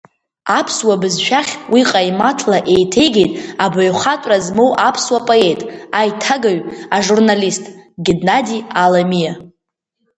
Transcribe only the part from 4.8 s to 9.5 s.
аԥсуа поет, аиҭагаҩ, ажурналист Геннади Аламиа.